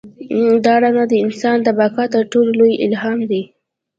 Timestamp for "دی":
3.31-3.41